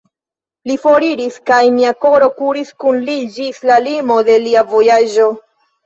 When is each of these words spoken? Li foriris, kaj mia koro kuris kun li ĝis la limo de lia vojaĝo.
Li 0.71 0.77
foriris, 0.85 1.37
kaj 1.51 1.59
mia 1.77 1.93
koro 2.07 2.31
kuris 2.41 2.73
kun 2.87 2.99
li 3.11 3.21
ĝis 3.39 3.65
la 3.73 3.81
limo 3.91 4.21
de 4.33 4.43
lia 4.49 4.69
vojaĝo. 4.77 5.35